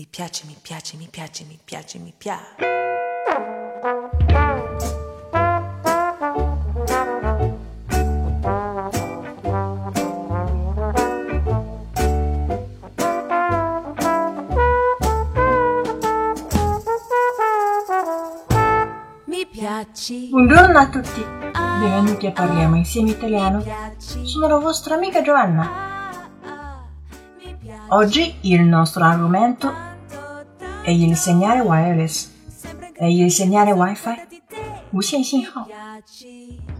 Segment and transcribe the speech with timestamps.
[0.00, 2.56] Mi piace, mi piace, mi piace, mi piace, mi piace.
[19.26, 20.28] Mi piaci.
[20.30, 21.22] Buongiorno a tutti,
[21.52, 23.62] benvenuti a Parliamo insieme italiano.
[23.98, 25.88] Sono la vostra amica Giovanna.
[27.88, 29.88] Oggi il nostro argomento
[30.84, 32.28] è il segnale wireless,
[32.94, 34.16] è il segnale WiFi，
[34.92, 35.66] 无线信号。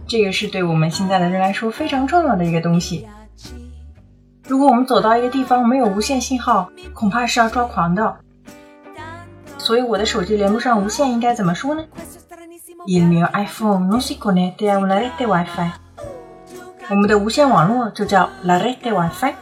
[0.07, 3.07] 这个是对我们现在的人来说非常重要的一个东西。
[4.47, 8.17] 如果我们走到一个地方没有无线信号，恐怕是要抓狂的。
[9.57, 11.85] 所以我的手机连不上无线应该怎么说呢
[12.87, 15.71] ？Il mio iPhone non si connette a una rete WiFi。
[16.89, 19.33] 我们的无线网络就叫 la rete WiFi。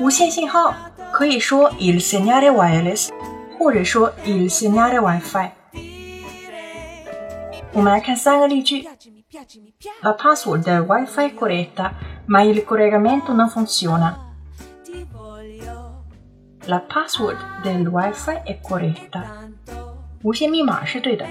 [0.00, 0.74] 无线信号
[1.12, 3.08] 可以说 il segnale wireless，
[3.61, 5.51] 或者说 il segnale WiFi。
[7.73, 8.87] 我们来看三个例句。
[10.01, 11.93] La password del WiFi è corretta,
[12.25, 14.17] ma il collegamento non funziona.
[16.65, 19.49] La password del WiFi è corretta.
[20.23, 21.25] 无线密码是对的。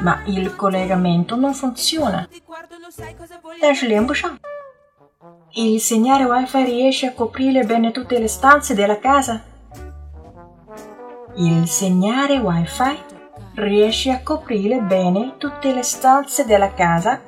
[0.00, 2.26] ma il collegamento non funziona.
[3.60, 4.38] 但是连不上。
[5.56, 9.40] Il segnale wifi riesce a coprire bene tutte le stanze della casa?
[11.36, 12.98] Il segnale wifi
[13.56, 17.20] riesce a coprire bene tutte le stanze della casa?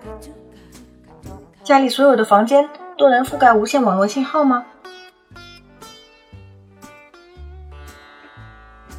[1.62, 4.65] 家里所有的房间都能覆盖无线网络信号吗？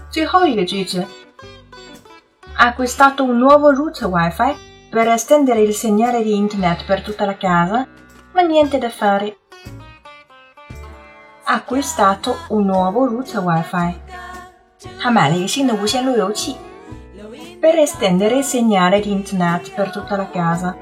[0.10, 1.06] 最后一个句子。
[2.60, 4.56] ha acquistato un nuovo router wifi
[4.90, 7.88] per estendere il segnale di internet per tutta la casa,
[8.34, 9.38] ma niente da fare.
[11.44, 14.02] Ha acquistato un nuovo router wifi.
[15.03, 16.57] 他买了一个新的无线路由器
[17.61, 20.75] ，per estendere il segnale di internet per tutta la casa。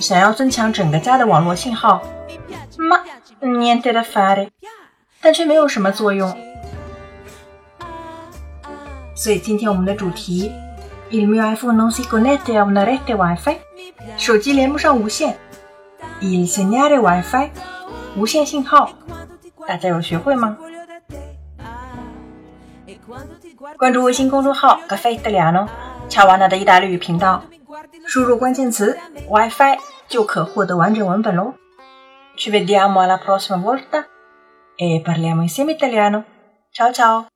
[0.00, 2.02] 想要增强整个家的网络信号
[2.76, 3.00] ，ma
[3.40, 4.48] niente da fare，
[5.20, 6.36] 但却没有什么作用。
[9.14, 10.50] 所以今天我们的主题
[11.12, 13.58] ，il mio iPhone non si connette a una rete WiFi，
[14.18, 15.36] 手机连不上无线
[16.20, 17.50] ，il segnale WiFi，
[18.16, 18.90] 无线信号，
[19.68, 20.58] 大家有学会吗？
[23.76, 25.66] 关注微信公众号 “Caffè Italiano”，
[26.08, 27.42] 乔瓦纳的意大利语频道，
[28.06, 29.78] 输入关键词 “WiFi”
[30.08, 31.54] 就可获得完整文本喽。
[32.36, 34.06] Ci vediamo alla prossima volta
[34.76, 36.24] e parliamo insieme italiano.
[36.72, 37.26] Ciao ciao!